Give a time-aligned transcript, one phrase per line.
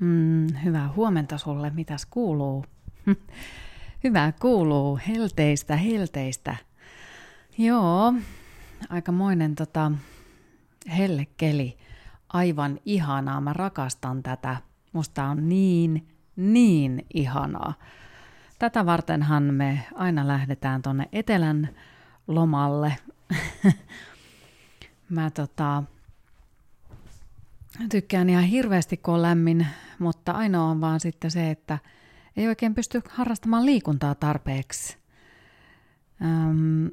[0.00, 1.70] Mm, hyvää huomenta sulle.
[1.70, 2.64] Mitäs kuuluu?
[4.04, 5.00] Hyvää kuuluu.
[5.08, 6.56] Helteistä, helteistä.
[7.58, 8.14] Joo,
[8.88, 9.92] aikamoinen tota,
[10.98, 11.78] hellekeli.
[12.28, 13.40] Aivan ihanaa.
[13.40, 14.56] Mä rakastan tätä.
[14.92, 17.74] Musta on niin, niin ihanaa.
[18.58, 21.68] Tätä vartenhan me aina lähdetään tonne etelän
[22.26, 22.96] lomalle.
[25.08, 25.82] Mä tota,
[27.90, 29.66] tykkään ihan hirveästi, kun on lämmin,
[29.98, 31.78] mutta ainoa on vaan sitten se, että
[32.36, 34.98] ei oikein pysty harrastamaan liikuntaa tarpeeksi.
[36.24, 36.90] Öm,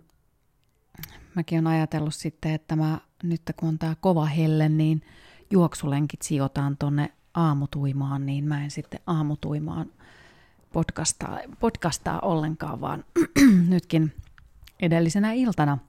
[1.35, 5.01] mäkin olen ajatellut sitten, että mä nyt kun on tää kova helle, niin
[5.51, 9.91] juoksulenkit sijoitaan tonne aamutuimaan, niin mä en sitten aamutuimaan
[10.73, 13.05] podcastaa, podcastaa ollenkaan, vaan
[13.69, 14.13] nytkin
[14.79, 15.77] edellisenä iltana–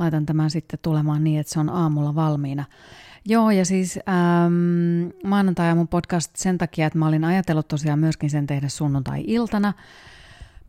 [0.00, 2.64] laitan tämän sitten tulemaan niin, että se on aamulla valmiina.
[3.24, 8.30] Joo, ja siis ähm, maanantai mun podcast sen takia, että mä olin ajatellut tosiaan myöskin
[8.30, 9.72] sen tehdä sunnuntai-iltana,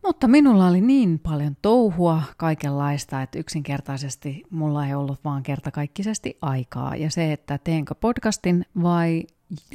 [0.06, 6.96] mutta minulla oli niin paljon touhua kaikenlaista, että yksinkertaisesti mulla ei ollut vaan kertakaikkisesti aikaa.
[6.96, 9.22] Ja se, että teenkö podcastin vai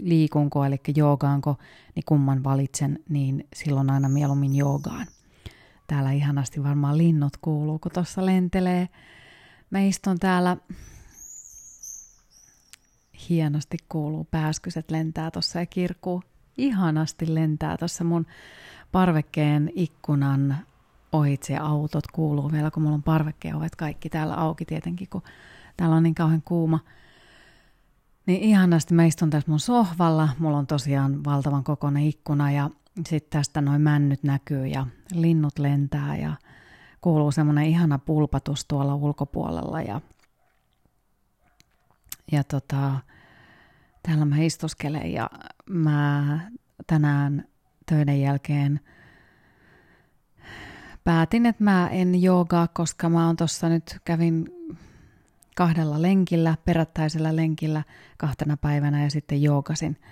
[0.02, 1.58] liikunko, eli joogaanko,
[1.96, 5.08] niin kumman valitsen, niin silloin aina mieluummin joogaan.
[5.88, 8.90] Täällä ihanasti varmaan linnut kuuluu, kun tuossa lentelee.
[9.70, 10.58] Mä istun täällä,
[13.30, 16.24] hienosti kuuluu, pääskyset lentää tuossa ja kirkuu.
[16.58, 18.26] Ihanasti lentää tuossa mun
[18.92, 20.58] parvekkeen ikkunan
[21.12, 25.22] ohitse ja autot kuuluu vielä, kun mulla on parvekkeen ovet kaikki täällä auki tietenkin, kun
[25.78, 26.80] täällä on niin kauhean kuuma.
[28.26, 32.70] Niin ihanasti mä istun tässä mun sohvalla, mulla on tosiaan valtavan kokoinen ikkuna ja
[33.06, 36.34] sitten tästä noin männyt näkyy ja linnut lentää ja
[37.02, 40.02] kuuluu semmoinen ihana pulpatus tuolla ulkopuolella ja,
[42.32, 42.92] ja tota,
[44.04, 45.30] täällä mä istuskelen ja
[45.70, 46.40] mä
[46.88, 47.48] tänään
[47.86, 48.80] töiden jälkeen
[51.04, 54.48] päätin, että mä en joogaa, koska mä oon tossa nyt kävin
[55.56, 57.84] kahdella lenkillä, perättäisellä lenkillä
[58.18, 59.98] kahtena päivänä ja sitten joogasin–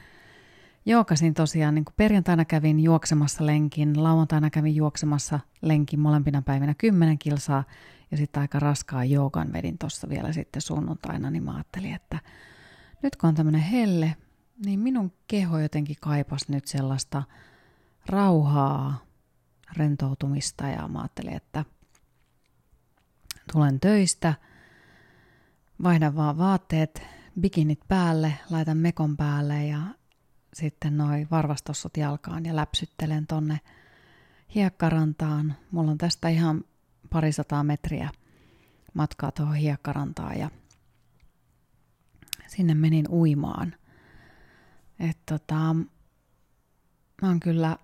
[0.86, 7.18] Jookasin tosiaan, niin kuin perjantaina kävin juoksemassa lenkin, lauantaina kävin juoksemassa lenkin molempina päivinä 10
[7.20, 7.64] kilsaa
[8.12, 12.20] ja sitten aika raskaa joogan vedin tuossa vielä sitten sunnuntaina, niin mä ajattelin, että
[13.04, 14.16] nyt kun on tämmöinen helle,
[14.66, 17.24] niin minun keho jotenkin kaipas nyt sellaista
[18.06, 19.06] rauhaa,
[19.78, 21.66] rentoutumista ja mä ajattelin, että
[23.54, 24.34] tulen töistä,
[25.84, 27.04] vaihdan vaan vaatteet,
[27.40, 29.80] bikinit päälle, laitan mekon päälle ja
[30.56, 33.60] sitten noin varvastossut jalkaan ja läpsyttelen tonne
[34.56, 35.56] hiekkarantaan.
[35.72, 36.64] Mulla on tästä ihan
[37.10, 38.10] parisataa metriä
[38.94, 40.50] matkaa tuohon hiekkarantaan ja
[42.48, 43.76] sinne menin uimaan.
[45.00, 45.74] Et tota,
[47.22, 47.78] mä oon kyllä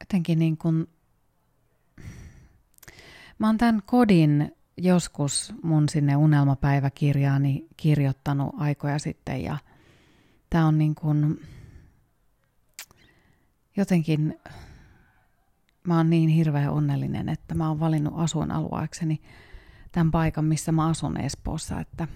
[0.00, 0.86] jotenkin niin kuin,
[3.38, 9.58] mä oon tämän kodin joskus mun sinne unelmapäiväkirjaani kirjoittanut aikoja sitten ja
[10.50, 11.40] tää on niin kuin,
[13.76, 14.40] jotenkin
[15.84, 19.20] mä oon niin hirveän onnellinen, että mä oon valinnut asuinalueekseni
[19.92, 22.08] tämän paikan, missä mä asun Espoossa, että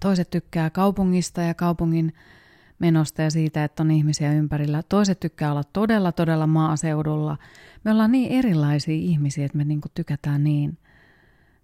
[0.00, 2.14] toiset tykkää kaupungista ja kaupungin
[2.78, 4.82] menosta ja siitä, että on ihmisiä ympärillä.
[4.82, 7.38] Toiset tykkää olla todella, todella maaseudulla.
[7.84, 10.78] Me ollaan niin erilaisia ihmisiä, että me niinku tykätään niin,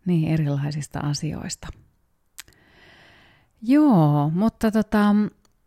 [0.06, 1.68] niin erilaisista asioista.
[3.62, 5.14] Joo, mutta tota,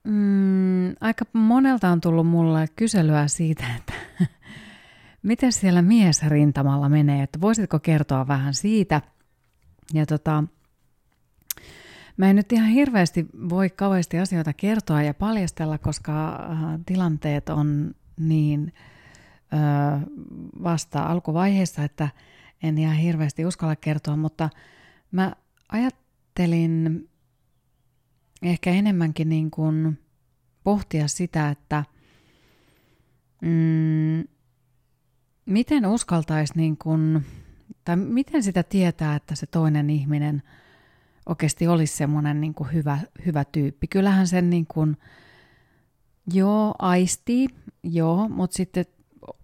[0.07, 3.93] Mm, aika monelta on tullut mulle kyselyä siitä, että
[5.23, 9.01] miten siellä miesrintamalla menee, että voisitko kertoa vähän siitä.
[9.93, 10.43] Ja tota,
[12.17, 17.95] mä en nyt ihan hirveästi voi kauheasti asioita kertoa ja paljastella, koska äh, tilanteet on
[18.19, 18.73] niin
[19.53, 20.01] äh,
[20.63, 22.09] vasta alkuvaiheessa, että
[22.63, 24.49] en ihan hirveästi uskalla kertoa, mutta
[25.11, 25.33] mä
[25.71, 27.09] ajattelin
[28.41, 29.99] ehkä enemmänkin niin kuin
[30.63, 31.83] pohtia sitä, että
[33.41, 34.23] mm,
[35.45, 37.25] miten uskaltaisi niin kuin,
[37.83, 40.43] tai miten sitä tietää, että se toinen ihminen
[41.25, 43.87] oikeasti olisi semmoinen niin kuin hyvä, hyvä tyyppi.
[43.87, 44.97] Kyllähän sen niin kuin,
[46.33, 47.47] joo, aistii,
[47.83, 48.85] joo, mutta sitten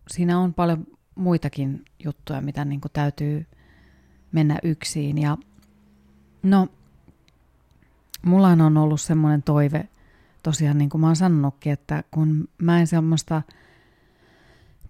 [0.09, 3.45] siinä on paljon muitakin juttuja, mitä niin kuin täytyy
[4.31, 5.17] mennä yksin.
[5.17, 5.37] Ja
[6.43, 6.67] no,
[8.25, 9.89] mulla on ollut semmoinen toive
[10.43, 13.41] tosiaan, niin kuin mä oon sanonutkin, että kun mä en semmoista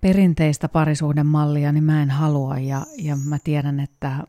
[0.02, 4.28] perinteistä parisuhdemallia, niin mä en halua ja, ja mä tiedän, että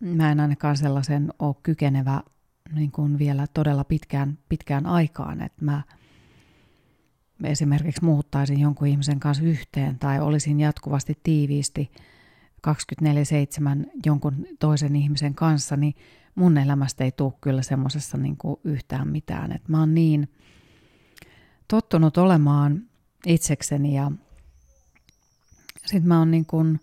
[0.00, 2.20] mä en ainakaan sellaisen ole kykenevä
[2.72, 5.82] niin kuin vielä todella pitkään, pitkään aikaan, että mä
[7.44, 11.90] esimerkiksi muuttaisin jonkun ihmisen kanssa yhteen tai olisin jatkuvasti tiiviisti
[12.66, 15.94] 24-7 jonkun toisen ihmisen kanssa, niin
[16.34, 19.52] mun elämästä ei tule kyllä semmoisessa niin yhtään mitään.
[19.52, 20.28] Et mä oon niin
[21.68, 22.82] tottunut olemaan
[23.26, 24.12] itsekseni ja
[25.86, 26.80] sitten mä oon niin kuin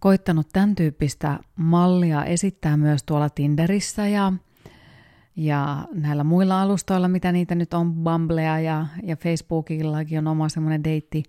[0.00, 4.32] koittanut tämän tyyppistä mallia esittää myös tuolla Tinderissä ja,
[5.36, 10.84] ja näillä muilla alustoilla, mitä niitä nyt on, Bumblea ja, ja Facebookillakin on oma semmoinen
[10.84, 11.22] deitti,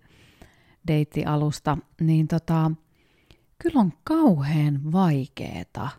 [0.88, 2.72] deittialusta, niin tota,
[3.60, 5.90] kyllä on kauhean vaikeeta.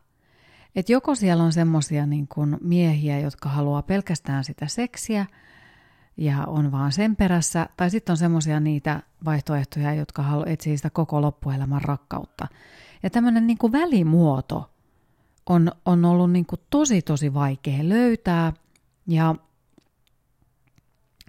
[0.77, 2.29] Et joko siellä on semmoisia niin
[2.61, 5.27] miehiä, jotka haluaa pelkästään sitä seksiä–
[6.21, 10.91] ja on vaan sen perässä, tai sitten on semmoisia niitä vaihtoehtoja, jotka halu, etsii sitä
[10.91, 12.49] koko loppuelämän rakkautta.
[13.03, 14.71] Ja tämmöinen niin välimuoto
[15.47, 18.53] on, on ollut niin tosi tosi vaikea löytää,
[19.07, 19.35] ja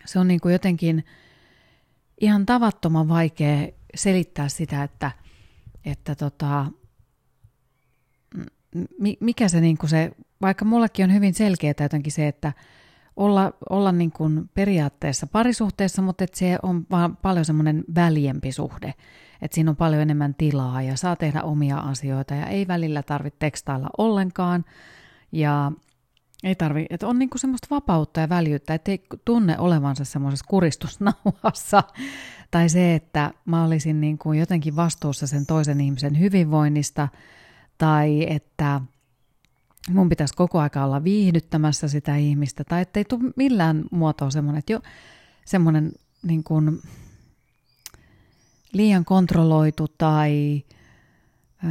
[0.06, 1.06] se on niin jotenkin
[2.22, 5.12] ihan tavattoman vaikea selittää sitä, että,
[5.86, 6.66] että tota,
[9.20, 12.54] mikä se, niin kuin se, vaikka mullekin on hyvin selkeää jotenkin se, että
[13.16, 18.94] olla, olla niin kuin periaatteessa parisuhteessa, mutta että se on vaan paljon semmoinen väljempi suhde.
[19.42, 23.40] Että siinä on paljon enemmän tilaa ja saa tehdä omia asioita ja ei välillä tarvitse
[23.40, 24.66] tekstailla ollenkaan.
[25.32, 25.72] Ja
[26.44, 31.84] ei tarvi, että on niinku semmoista vapautta ja väljyyttä, että ei tunne olevansa semmoisessa kuristusnauhassa.
[32.52, 37.08] Tai se, että mä olisin niinku jotenkin vastuussa sen toisen ihmisen hyvinvoinnista.
[37.81, 38.81] Tai että
[39.89, 44.74] mun pitäisi koko aika olla viihdyttämässä sitä ihmistä, tai ettei tule millään muotoa semmoinen, että
[44.74, 44.80] jo
[45.45, 45.92] semmoinen
[46.24, 46.81] niin kuin
[48.74, 50.63] liian kontrolloitu tai
[51.63, 51.68] ö,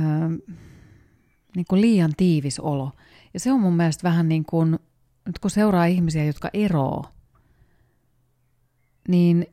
[1.57, 2.93] niin kuin liian tiivis olo.
[3.35, 4.79] Ja se on mun mielestä vähän niin kuin,
[5.27, 7.05] nyt kun seuraa ihmisiä, jotka eroo,
[9.09, 9.47] niin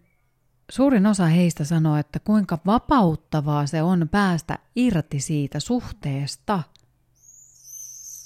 [0.72, 6.64] suurin osa heistä sanoo, että kuinka vapauttavaa se on päästä irti siitä suhteesta–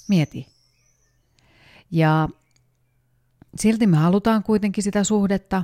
[0.08, 0.46] Mieti.
[1.90, 2.28] Ja
[3.56, 5.62] silti me halutaan kuitenkin sitä suhdetta,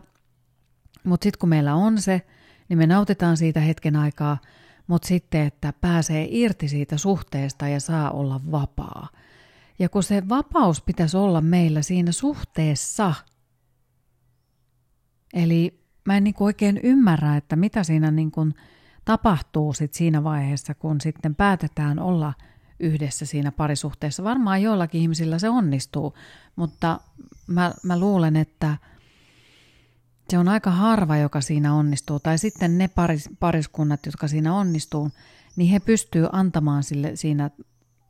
[1.04, 2.26] mutta sitten kun meillä on se,
[2.68, 4.38] niin me nautitaan siitä hetken aikaa,
[4.86, 9.08] mutta sitten, että pääsee irti siitä suhteesta ja saa olla vapaa.
[9.78, 13.14] Ja kun se vapaus pitäisi olla meillä siinä suhteessa,
[15.34, 18.32] eli mä en niin oikein ymmärrä, että mitä siinä niin
[19.04, 22.32] tapahtuu sit siinä vaiheessa, kun sitten päätetään olla–
[22.80, 24.24] yhdessä siinä parisuhteessa.
[24.24, 26.14] Varmaan joillakin ihmisillä se onnistuu,
[26.56, 27.00] mutta
[27.46, 28.76] mä, mä luulen, että
[30.30, 32.20] se on aika harva, joka siinä onnistuu.
[32.20, 35.10] Tai sitten ne paris, pariskunnat, jotka siinä onnistuu,
[35.56, 37.50] niin he pystyy antamaan sille siinä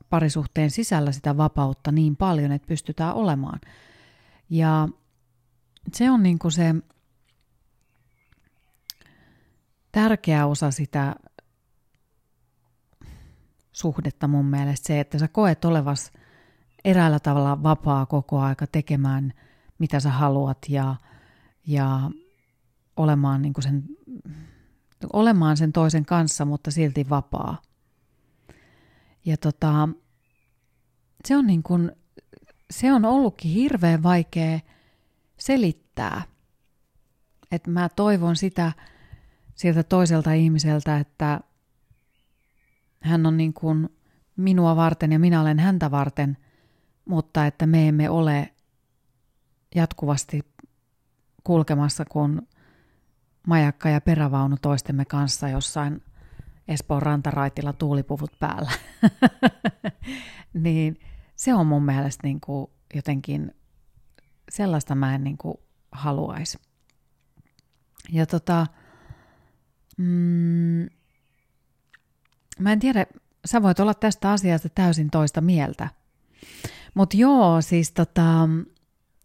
[0.09, 3.59] parisuhteen sisällä sitä vapautta niin paljon, että pystytään olemaan.
[4.49, 4.89] Ja
[5.93, 6.75] se on niin kuin se
[9.91, 11.15] tärkeä osa sitä
[13.71, 16.11] suhdetta mun mielestä se, että sä koet olevas
[16.85, 19.33] eräällä tavalla vapaa koko aika tekemään
[19.79, 20.95] mitä sä haluat ja,
[21.67, 22.11] ja
[22.97, 23.83] olemaan, niin sen,
[25.13, 27.61] olemaan sen toisen kanssa, mutta silti vapaa.
[29.25, 29.89] Ja tota,
[31.25, 31.91] se on niin kuin,
[32.71, 34.59] se on ollutkin hirveän vaikea
[35.37, 36.21] selittää.
[37.51, 38.71] Että mä toivon sitä
[39.59, 41.39] sieltä toiselta ihmiseltä, että
[42.99, 43.89] hän on niin kuin
[44.35, 46.37] minua varten ja minä olen häntä varten,
[47.05, 48.53] mutta että me emme ole
[49.75, 50.41] jatkuvasti
[51.43, 52.41] kulkemassa kuin
[53.47, 56.03] majakka ja perävaunu toistemme kanssa jossain
[56.67, 58.71] Espoon rantaraitilla tuulipuvut päällä.
[60.53, 60.99] niin
[61.35, 63.55] se on mun mielestä niin kuin jotenkin,
[64.49, 65.57] sellaista mä en niin kuin
[65.91, 66.57] haluaisi.
[68.09, 68.67] Ja tota,
[69.99, 70.89] mm,
[72.59, 73.05] Mä en tiedä,
[73.45, 75.89] sä voit olla tästä asiasta täysin toista mieltä.
[76.93, 78.49] Mutta joo, siis tota,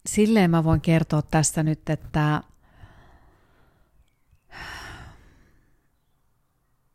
[0.05, 2.43] silleen mä voin kertoa tässä nyt, että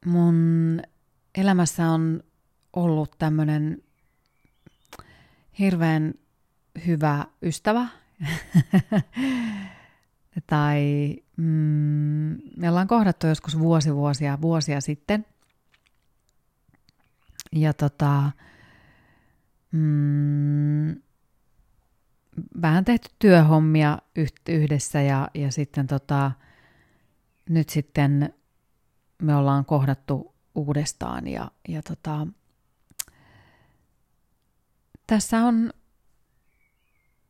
[0.07, 0.81] mun
[1.35, 2.23] elämässä on
[2.73, 3.83] ollut tämmöinen
[5.59, 6.15] hirveän
[6.87, 7.89] hyvä ystävä.
[10.47, 15.27] tai mm, me ollaan kohdattu joskus vuosi vuosia, vuosia sitten–
[17.53, 18.31] ja tota,
[19.73, 20.91] mm,
[22.63, 23.99] vähän tehty työhommia
[24.49, 26.33] yhdessä ja, ja sitten tota,
[27.49, 28.35] nyt sitten
[29.23, 32.27] me ollaan kohdattu uudestaan ja, ja tota,
[35.07, 35.73] tässä on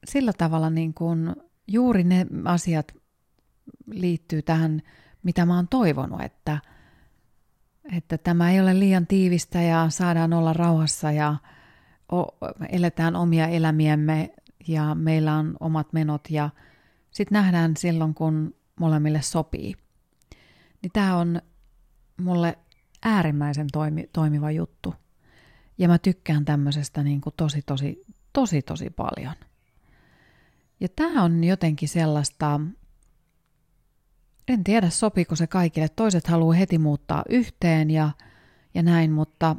[0.06, 1.36] sillä tavalla niin kuin
[1.68, 2.99] juuri ne asiat
[3.86, 4.82] liittyy tähän,
[5.22, 6.58] mitä mä oon toivonut, että,
[7.96, 11.36] että tämä ei ole liian tiivistä ja saadaan olla rauhassa ja
[12.68, 14.34] eletään omia elämiemme
[14.68, 16.50] ja meillä on omat menot ja
[17.10, 19.74] sitten nähdään silloin, kun molemmille sopii.
[20.82, 21.42] Niin tämä on
[22.16, 22.58] mulle
[23.02, 24.94] äärimmäisen toimi, toimiva juttu.
[25.78, 29.34] Ja mä tykkään tämmöisestä niin kuin tosi, tosi, tosi, tosi paljon.
[30.80, 32.60] Ja tämä on jotenkin sellaista,
[34.48, 35.88] en tiedä sopiiko se kaikille.
[35.88, 38.10] Toiset haluaa heti muuttaa yhteen ja,
[38.74, 39.56] ja näin, mutta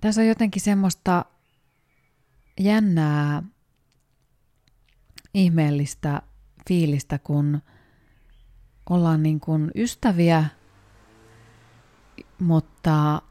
[0.00, 1.24] tässä on jotenkin semmoista
[2.60, 3.42] jännää,
[5.34, 6.22] ihmeellistä
[6.68, 7.62] fiilistä, kun
[8.90, 10.44] ollaan niin kuin ystäviä,
[12.38, 13.22] mutta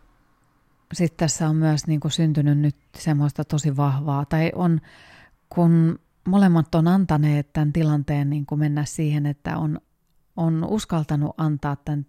[0.93, 4.81] sitten tässä on myös niin kuin syntynyt nyt semmoista tosi vahvaa, tai on,
[5.50, 9.81] kun molemmat on antaneet tämän tilanteen niin kuin mennä siihen, että on,
[10.35, 12.05] on uskaltanut antaa tämän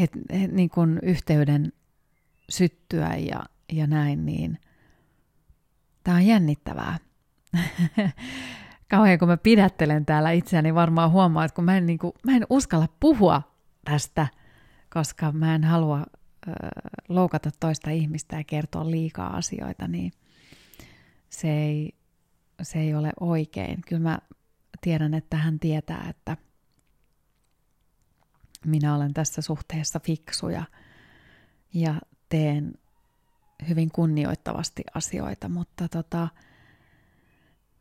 [0.00, 0.08] he,
[0.40, 1.72] he, niin kuin yhteyden
[2.48, 4.58] syttyä ja, ja näin, niin
[6.04, 6.98] tämä on jännittävää.
[8.90, 12.36] Kauhean kun mä pidättelen täällä itseäni, varmaan huomaa, että kun mä en, niin kuin, mä
[12.36, 13.42] en uskalla puhua
[13.84, 14.26] tästä,
[14.94, 15.98] koska mä en halua
[16.48, 16.52] ö,
[17.08, 20.12] loukata toista ihmistä ja kertoa liikaa asioita, niin
[21.28, 21.94] se ei,
[22.62, 23.82] se ei ole oikein.
[23.88, 24.18] Kyllä mä
[24.80, 26.36] tiedän, että hän tietää, että
[28.64, 30.64] minä olen tässä suhteessa fiksu ja,
[31.74, 31.94] ja
[32.28, 32.74] teen
[33.68, 36.28] hyvin kunnioittavasti asioita, mutta, tota,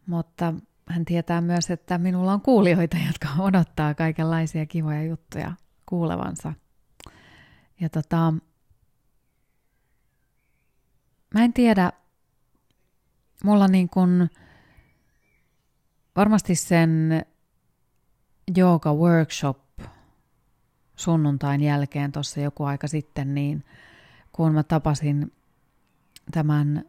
[0.06, 0.54] mutta
[0.88, 5.54] hän tietää myös, että minulla on kuulijoita, jotka odottaa kaikenlaisia kivoja juttuja
[5.86, 6.54] kuulevansa.
[7.80, 8.34] Ja tota,
[11.34, 11.92] mä en tiedä,
[13.44, 14.30] mulla niin kuin
[16.16, 17.26] varmasti sen
[18.58, 19.60] yoga workshop
[20.96, 23.64] sunnuntain jälkeen tuossa joku aika sitten, niin
[24.32, 25.32] kun mä tapasin
[26.32, 26.86] tämän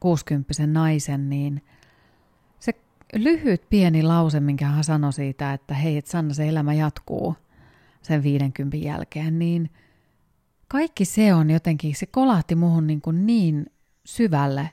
[0.00, 1.64] 60 naisen, niin
[2.60, 2.72] se
[3.14, 7.36] lyhyt pieni lause, minkä hän sanoi siitä, että hei, et Sanna, se elämä jatkuu
[8.02, 9.70] sen 50 jälkeen, niin
[10.68, 13.66] kaikki se on jotenkin, se kolahti muhun niin, kuin niin
[14.04, 14.70] syvälle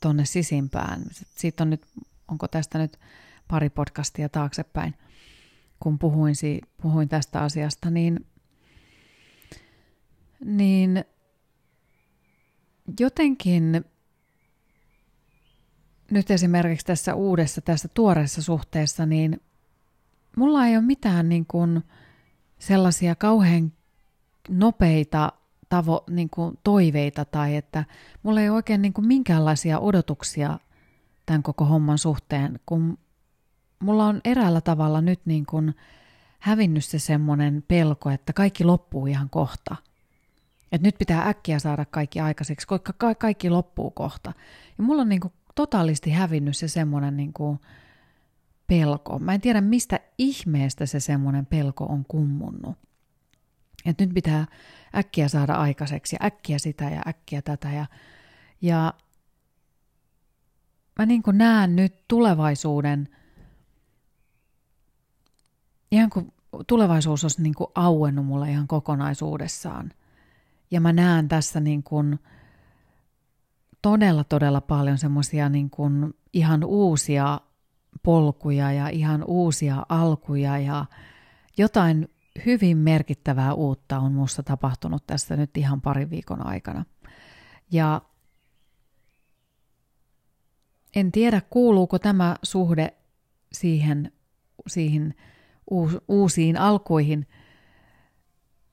[0.00, 1.02] tonne sisimpään.
[1.36, 1.86] Siitä on nyt,
[2.28, 2.98] onko tästä nyt
[3.48, 4.94] pari podcastia taaksepäin,
[5.80, 6.34] kun puhuin,
[6.82, 8.26] puhuin tästä asiasta, niin,
[10.44, 11.04] niin
[13.00, 13.84] jotenkin
[16.10, 19.40] nyt esimerkiksi tässä uudessa, tässä tuoreessa suhteessa, niin
[20.36, 21.82] mulla ei ole mitään niin kuin
[22.58, 23.72] sellaisia kauhean
[24.48, 25.32] nopeita
[25.68, 27.84] tavo, niin kuin toiveita tai että
[28.22, 30.58] mulla ei ole oikein niin kuin minkäänlaisia odotuksia
[31.26, 32.98] tämän koko homman suhteen, kun
[33.80, 35.74] mulla on eräällä tavalla nyt niin kuin
[36.38, 39.76] hävinnyt se semmoinen pelko, että kaikki loppuu ihan kohta–
[40.72, 44.32] että nyt pitää äkkiä saada kaikki aikaiseksi, koska ka- kaikki loppuu kohta.
[44.78, 47.58] Ja mulla on niinku totaalisti hävinnyt se semmoinen niinku
[48.66, 49.18] pelko.
[49.18, 52.78] Mä en tiedä, mistä ihmeestä se semmoinen pelko on kummunnut.
[53.86, 54.46] Että nyt pitää
[54.96, 57.72] äkkiä saada aikaiseksi ja äkkiä sitä ja äkkiä tätä.
[57.72, 57.86] Ja,
[58.60, 58.94] ja
[60.98, 63.08] mä niin näen nyt tulevaisuuden,
[65.96, 66.32] ihan kuin
[66.66, 69.90] tulevaisuus olisi niin kuin auennut mulle ihan kokonaisuudessaan–
[70.70, 72.18] ja mä näen tässä niin kuin
[73.82, 75.70] todella, todella paljon semmoisia niin
[76.32, 77.40] ihan uusia
[78.02, 80.84] polkuja ja ihan uusia alkuja ja
[81.58, 82.08] jotain
[82.46, 86.84] hyvin merkittävää uutta on minussa tapahtunut tässä nyt ihan parin viikon aikana.
[87.70, 88.02] Ja
[90.96, 92.94] en tiedä, kuuluuko tämä suhde
[93.52, 94.12] siihen,
[94.66, 95.14] siihen
[96.08, 97.26] uusiin alkuihin.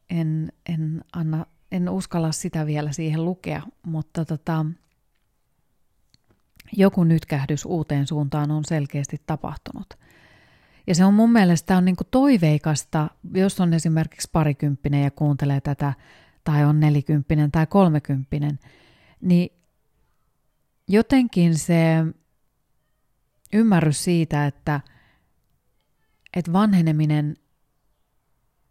[0.10, 4.66] En, en anna en uskalla sitä vielä siihen lukea, mutta tota,
[6.78, 9.94] joku nytkähdys uuteen suuntaan on selkeästi tapahtunut.
[10.88, 15.94] Ja se on mun mielestä on niinku toiveikasta, jos on esimerkiksi parikymppinen ja kuuntelee tätä,
[16.44, 18.60] tai on nelikymppinen tai kolmekymppinen,
[19.22, 19.50] niin
[20.88, 22.06] jotenkin se
[23.54, 24.82] ymmärrys siitä, että,
[26.36, 27.38] että vanheneminen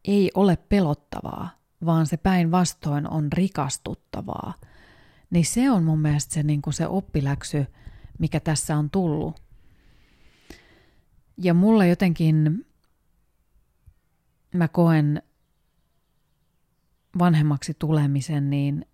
[0.05, 1.51] ei ole pelottavaa–
[1.87, 4.55] vaan se päinvastoin on rikastuttavaa,
[5.31, 7.67] niin se on mun mielestä se, niin kuin se oppiläksy,
[8.19, 9.43] mikä tässä on tullut.
[11.37, 12.67] Ja mulle jotenkin,
[14.55, 15.23] mä koen
[17.19, 18.87] vanhemmaksi tulemisen, niin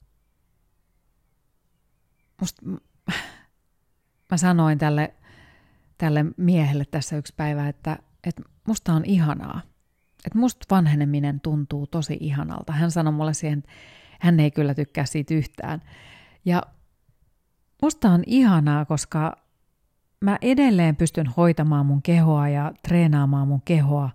[2.40, 2.62] musta,
[4.30, 5.14] mä sanoin tälle
[5.98, 9.60] tälle miehelle tässä yksi päivä, että, että musta on ihanaa.
[10.26, 12.72] Että musta vanheneminen tuntuu tosi ihanalta.
[12.72, 13.70] Hän sanoi mulle siihen, että
[14.20, 15.82] hän ei kyllä tykkää siitä yhtään.
[16.44, 16.62] Ja
[17.82, 19.36] musta on ihanaa, koska
[20.20, 24.10] mä edelleen pystyn hoitamaan mun kehoa ja treenaamaan mun kehoa.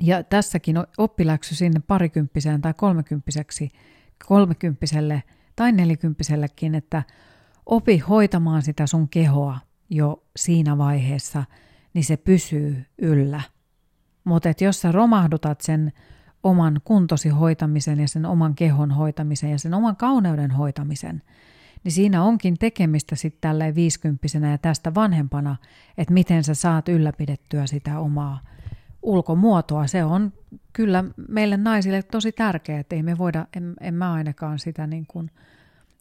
[0.00, 3.70] Ja tässäkin oppiläksy sinne parikymppiseen tai kolmekymppiseksi,
[4.26, 5.22] kolmekymppiselle
[5.56, 7.02] tai nelikymppisellekin, että
[7.66, 9.58] opi hoitamaan sitä sun kehoa
[9.90, 11.44] jo siinä vaiheessa,
[11.98, 13.40] niin se pysyy yllä.
[14.24, 15.92] Mutta jos sä romahdutat sen
[16.42, 21.22] oman kuntosi hoitamisen ja sen oman kehon hoitamisen ja sen oman kauneuden hoitamisen,
[21.84, 25.56] niin siinä onkin tekemistä sitten tälleen viisikymppisenä ja tästä vanhempana,
[25.96, 28.40] että miten sä saat ylläpidettyä sitä omaa
[29.02, 29.86] ulkomuotoa.
[29.86, 30.32] Se on
[30.72, 35.06] kyllä meille naisille tosi tärkeää, että ei me voida, en, en mä ainakaan sitä niin
[35.06, 35.30] kuin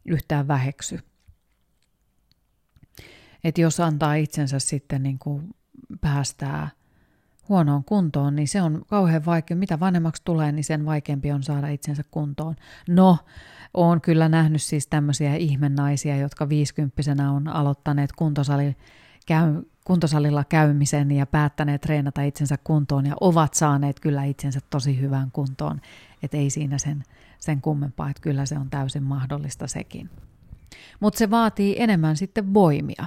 [0.06, 1.00] yhtään väheksy.
[3.44, 5.54] Että jos antaa itsensä sitten niin kuin
[6.02, 6.70] päästää
[7.50, 9.58] huonoon kuntoon, niin se on kauhean vaikea.
[9.58, 12.56] Mitä vanhemmaksi tulee, niin sen vaikeampi on saada itsensä kuntoon.
[12.88, 13.18] No,
[13.74, 18.76] olen kyllä nähnyt siis tämmöisiä ihmennaisia, jotka viisikymppisenä on aloittaneet kuntosali,
[19.26, 25.32] käy, kuntosalilla käymisen ja päättäneet treenata itsensä kuntoon ja ovat saaneet kyllä itsensä tosi hyvään
[25.32, 25.82] kuntoon.
[26.24, 27.04] Että ei siinä sen,
[27.40, 30.10] sen kummempaa, että kyllä se on täysin mahdollista sekin.
[31.00, 33.06] Mutta se vaatii enemmän sitten voimia.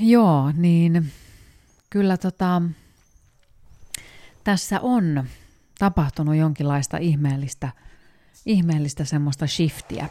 [0.00, 1.12] Joo, niin
[1.90, 2.62] kyllä tota,
[4.44, 5.24] tässä on
[5.78, 7.72] tapahtunut jonkinlaista ihmeellistä,
[8.46, 10.08] ihmeellistä semmoista shiftiä.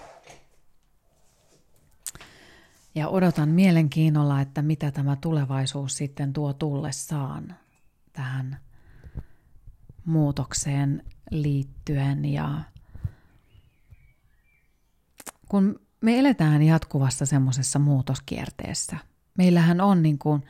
[2.95, 7.55] Ja odotan mielenkiinnolla, että mitä tämä tulevaisuus sitten tuo tullessaan
[8.13, 8.57] tähän
[10.05, 12.25] muutokseen liittyen.
[12.25, 12.61] Ja
[15.49, 18.97] kun me eletään jatkuvassa semmoisessa muutoskierteessä–
[19.37, 20.43] meillähän on niin kuin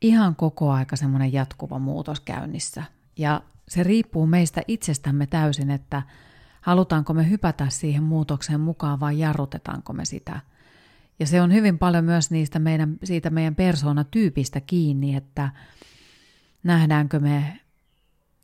[0.00, 2.82] ihan koko aika semmoinen jatkuva muutos käynnissä.
[3.18, 6.02] Ja se riippuu meistä itsestämme täysin, että
[6.60, 10.40] halutaanko me hypätä siihen muutokseen mukaan vai jarrutetaanko me sitä.
[11.18, 15.50] Ja se on hyvin paljon myös niistä meidän, siitä meidän persoonatyypistä kiinni, että
[16.62, 17.60] nähdäänkö me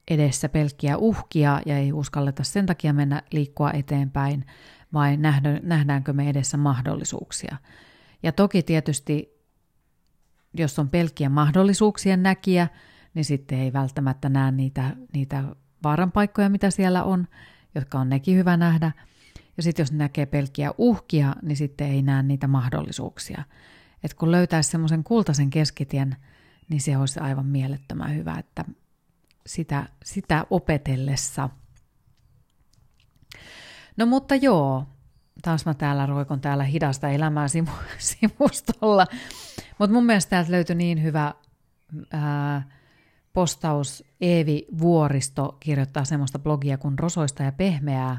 [0.09, 4.47] edessä pelkkiä uhkia ja ei uskalleta sen takia mennä liikkua eteenpäin,
[4.93, 5.17] vai
[5.63, 7.57] nähdäänkö me edessä mahdollisuuksia.
[8.23, 9.43] Ja toki tietysti,
[10.55, 12.69] jos on pelkkiä mahdollisuuksien näkiä,
[13.15, 15.45] niin sitten ei välttämättä näe niitä, niitä
[15.83, 17.29] vaaranpaikkoja, mitä siellä on,
[17.75, 18.93] jotka on nekin hyvä nähdä.
[19.57, 23.45] Ja sitten jos näkee pelkkiä uhkia, niin sitten ei näe niitä mahdollisuuksia.
[24.05, 26.17] Et kun löytäisi semmoisen kultaisen keskitien,
[26.69, 28.65] niin se olisi aivan mielettömän hyvä, että
[29.47, 31.49] sitä, sitä opetellessa.
[33.97, 34.87] No mutta joo,
[35.43, 37.47] taas mä täällä roikon täällä hidasta elämää
[37.99, 39.07] sivustolla.
[39.79, 41.35] Mutta mun mielestä täältä löytyi niin hyvä
[42.13, 42.69] ää,
[43.33, 44.05] postaus.
[44.21, 48.19] Eevi Vuoristo kirjoittaa semmoista blogia kuin Rosoista ja pehmeää.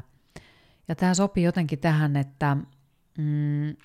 [0.88, 2.56] Ja tämä sopii jotenkin tähän, että
[3.18, 3.76] mm,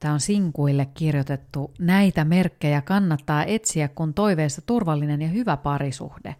[0.00, 1.74] tämä on sinkuille kirjoitettu.
[1.78, 6.36] Näitä merkkejä kannattaa etsiä, kun toiveessa turvallinen ja hyvä parisuhde.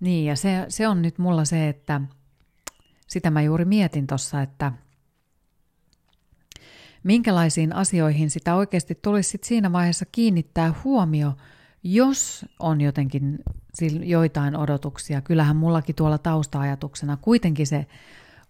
[0.00, 2.00] Niin, ja se, se on nyt mulla se, että–
[3.06, 4.72] sitä mä juuri mietin tuossa, että
[7.02, 11.32] minkälaisiin asioihin sitä oikeasti tulisi sit siinä vaiheessa kiinnittää huomio,
[11.82, 13.38] jos on jotenkin
[14.04, 15.20] joitain odotuksia.
[15.20, 17.86] Kyllähän mullakin tuolla tausta-ajatuksena kuitenkin se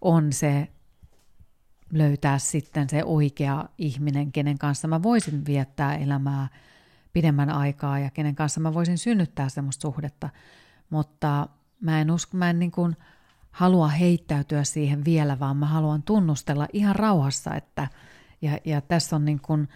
[0.01, 0.67] on se
[1.93, 6.47] löytää sitten se oikea ihminen, kenen kanssa mä voisin viettää elämää
[7.13, 10.29] pidemmän aikaa ja kenen kanssa mä voisin synnyttää semmoista suhdetta.
[10.89, 11.47] Mutta
[11.81, 12.95] mä en usko, mä en niin kuin
[13.57, 17.87] halua heittäytyä siihen vielä, vaan mä haluan tunnustella ihan rauhassa, että
[18.41, 19.67] ja, ja tässä on niin kuin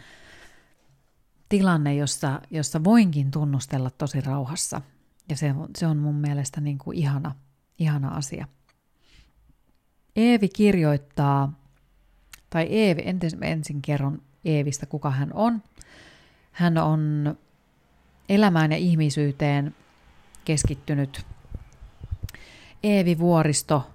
[1.49, 4.81] tilanne, jossa, jossa voinkin tunnustella tosi rauhassa.
[5.29, 7.35] Ja se, se on mun mielestä niin kuin ihana,
[7.79, 8.47] ihana asia.
[10.15, 11.53] Eevi kirjoittaa,
[12.49, 15.63] tai Eevi, ensin, ensin kerron Eevistä, kuka hän on.
[16.51, 17.35] Hän on
[18.29, 19.75] elämään ja ihmisyyteen
[20.45, 21.25] keskittynyt
[22.83, 23.87] Eevi Vuoristo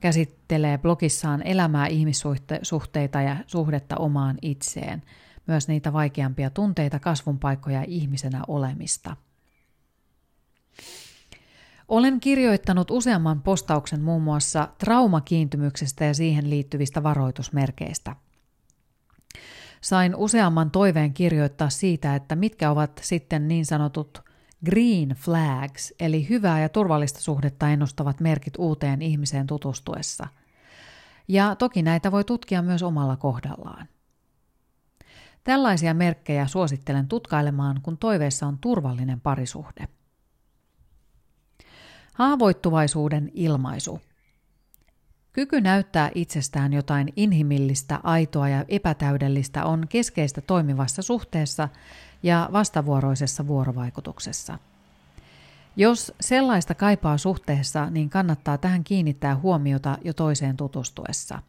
[0.00, 5.02] käsittelee blogissaan elämää, ihmissuhteita ja suhdetta omaan itseen,
[5.46, 9.16] myös niitä vaikeampia tunteita, kasvun paikkoja ja ihmisenä olemista.
[11.88, 18.16] Olen kirjoittanut useamman postauksen muun muassa traumakiintymyksestä ja siihen liittyvistä varoitusmerkeistä.
[19.80, 24.22] Sain useamman toiveen kirjoittaa siitä, että mitkä ovat sitten niin sanotut
[24.64, 30.26] Green flags, eli hyvää ja turvallista suhdetta ennustavat merkit uuteen ihmiseen tutustuessa.
[31.28, 33.88] Ja toki näitä voi tutkia myös omalla kohdallaan.
[35.44, 39.88] Tällaisia merkkejä suosittelen tutkailemaan, kun toiveessa on turvallinen parisuhde.
[42.14, 44.00] Haavoittuvaisuuden ilmaisu.
[45.34, 51.68] Kyky näyttää itsestään jotain inhimillistä, aitoa ja epätäydellistä on keskeistä toimivassa suhteessa
[52.22, 54.58] ja vastavuoroisessa vuorovaikutuksessa.
[55.76, 61.42] Jos sellaista kaipaa suhteessa, niin kannattaa tähän kiinnittää huomiota jo toiseen tutustuessa.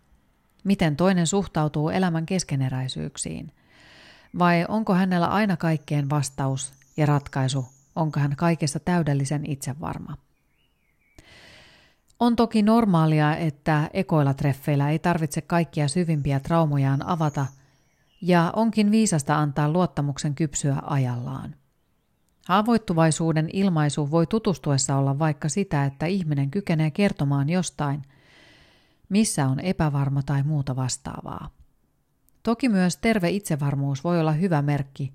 [0.64, 3.52] Miten toinen suhtautuu elämän keskeneräisyyksiin?
[4.40, 7.66] Vai onko hänellä aina kaikkeen vastaus ja ratkaisu?
[7.96, 10.25] Onko hän kaikessa täydellisen itsevarma?
[12.20, 17.46] On toki normaalia, että ekoilla treffeillä ei tarvitse kaikkia syvimpiä traumojaan avata,
[18.22, 21.56] ja onkin viisasta antaa luottamuksen kypsyä ajallaan.
[22.48, 28.02] Haavoittuvaisuuden ilmaisu voi tutustuessa olla vaikka sitä, että ihminen kykenee kertomaan jostain,
[29.10, 31.50] missä on epävarma tai muuta vastaavaa.
[32.44, 35.14] Toki myös terve itsevarmuus voi olla hyvä merkki,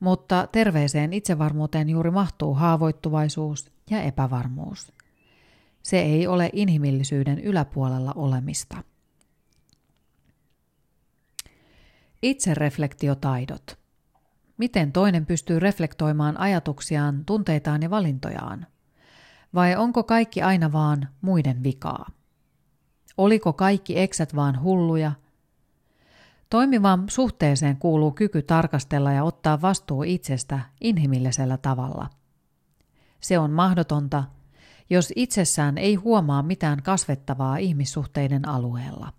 [0.00, 4.92] mutta terveeseen itsevarmuuteen juuri mahtuu haavoittuvaisuus ja epävarmuus.
[5.82, 8.76] Se ei ole inhimillisyyden yläpuolella olemista.
[12.22, 13.78] Itsereflektiotaidot.
[14.56, 18.66] Miten toinen pystyy reflektoimaan ajatuksiaan, tunteitaan ja valintojaan?
[19.54, 22.06] Vai onko kaikki aina vaan muiden vikaa?
[23.16, 25.12] Oliko kaikki eksät vaan hulluja?
[26.50, 32.10] Toimivaan suhteeseen kuuluu kyky tarkastella ja ottaa vastuu itsestä inhimillisellä tavalla.
[33.20, 34.24] Se on mahdotonta,
[34.90, 39.12] jos itsessään ei huomaa mitään kasvettavaa ihmissuhteiden alueella.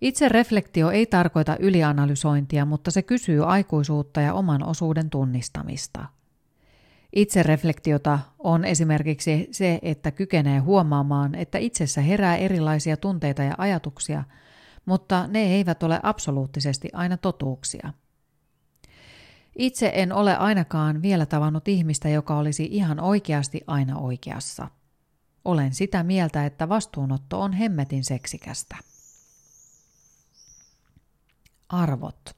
[0.00, 6.06] Itse reflektio ei tarkoita ylianalysointia, mutta se kysyy aikuisuutta ja oman osuuden tunnistamista.
[7.16, 14.24] Itse reflektiota on esimerkiksi se, että kykenee huomaamaan, että itsessä herää erilaisia tunteita ja ajatuksia,
[14.86, 17.92] mutta ne eivät ole absoluuttisesti aina totuuksia.
[19.58, 24.68] Itse en ole ainakaan vielä tavannut ihmistä, joka olisi ihan oikeasti aina oikeassa.
[25.44, 28.76] Olen sitä mieltä, että vastuunotto on hemmetin seksikästä.
[31.68, 32.36] Arvot.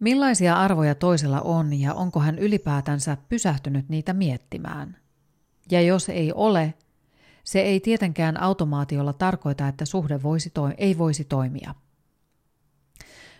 [0.00, 4.96] Millaisia arvoja toisella on ja onko hän ylipäätänsä pysähtynyt niitä miettimään?
[5.70, 6.74] Ja jos ei ole,
[7.44, 11.74] se ei tietenkään automaatiolla tarkoita, että suhde voisi toi- ei voisi toimia.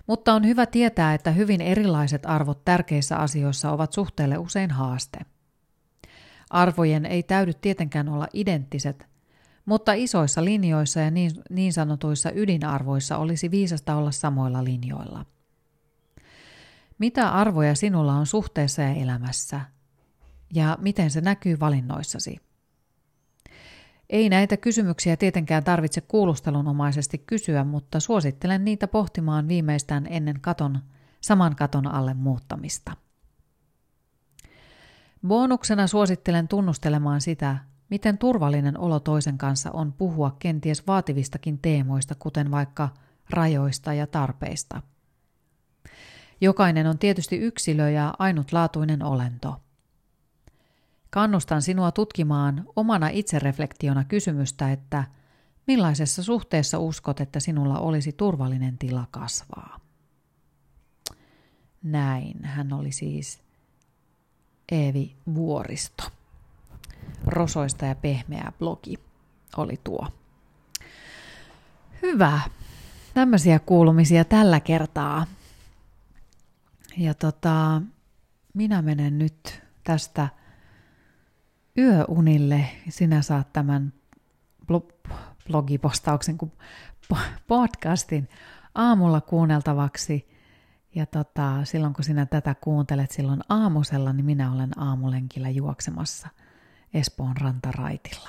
[0.07, 5.19] Mutta on hyvä tietää, että hyvin erilaiset arvot tärkeissä asioissa ovat suhteelle usein haaste.
[6.51, 9.07] Arvojen ei täydy tietenkään olla identtiset,
[9.65, 15.27] mutta isoissa linjoissa ja niin, niin sanotuissa ydinarvoissa olisi viisasta olla samoilla linjoilla.
[16.99, 19.61] Mitä arvoja sinulla on suhteessa ja elämässä?
[20.55, 22.52] Ja miten se näkyy valinnoissasi?
[24.13, 30.79] Ei näitä kysymyksiä tietenkään tarvitse kuulustelunomaisesti kysyä, mutta suosittelen niitä pohtimaan viimeistään ennen katon,
[31.21, 32.93] saman katon alle muuttamista.
[35.27, 37.59] Bonuksena suosittelen tunnustelemaan sitä,
[37.91, 42.89] miten turvallinen olo toisen kanssa on puhua kenties vaativistakin teemoista, kuten vaikka
[43.31, 44.83] rajoista ja tarpeista.
[46.41, 49.61] Jokainen on tietysti yksilö ja ainutlaatuinen olento.
[51.15, 55.05] Kannustan sinua tutkimaan omana itsereflektiona kysymystä, että
[55.67, 59.81] millaisessa suhteessa uskot, että sinulla olisi turvallinen tila kasvaa.
[61.83, 63.43] Näin, hän oli siis
[64.73, 66.05] Eevi Vuoristo.
[67.27, 68.99] Rosoista ja pehmeä blogi
[69.57, 70.09] oli tuo.
[72.03, 72.41] Hyvä.
[73.15, 75.27] Tämmöisiä kuulumisia tällä kertaa.
[76.97, 77.83] Ja tota,
[78.55, 80.29] minä menen nyt tästä
[81.79, 82.65] yöunille.
[82.89, 83.93] Sinä saat tämän
[85.49, 86.53] blogipostauksen kuin
[87.47, 88.29] podcastin
[88.75, 90.29] aamulla kuunneltavaksi.
[90.95, 96.29] Ja tota, silloin kun sinä tätä kuuntelet silloin aamusella, niin minä olen aamulenkillä juoksemassa–
[96.95, 98.29] Espoon rantaraitilla.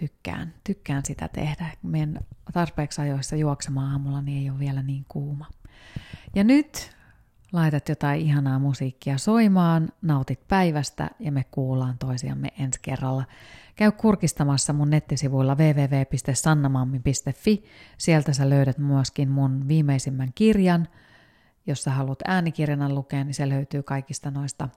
[0.00, 1.66] Tykkään, tykkään sitä tehdä.
[1.82, 2.18] Meidän
[2.52, 5.46] tarpeeksi ajoissa juoksemaan aamulla, niin ei ole vielä niin kuuma.
[6.34, 6.95] Ja nyt
[7.56, 13.24] laitat jotain ihanaa musiikkia soimaan, nautit päivästä ja me kuullaan toisiamme ensi kerralla.
[13.76, 17.64] Käy kurkistamassa mun nettisivuilla www.sannamammi.fi.
[17.98, 20.88] Sieltä sä löydät myöskin mun viimeisimmän kirjan.
[21.66, 24.68] Jos sä haluat äänikirjana lukea, niin se löytyy kaikista noista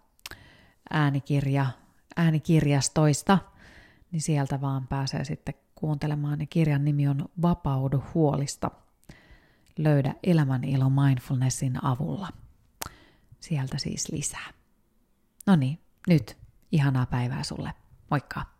[0.90, 1.66] äänikirja
[2.16, 3.38] äänikirjastoista,
[4.12, 6.40] niin sieltä vaan pääsee sitten kuuntelemaan.
[6.40, 8.72] Ja kirjan nimi on Vapaudu huolista.
[9.78, 12.28] Löydä elämän ilo mindfulnessin avulla.
[13.40, 14.54] Sieltä siis lisää.
[15.48, 16.38] No niin, nyt
[16.72, 17.74] ihanaa päivää sulle.
[18.12, 18.59] Moikka!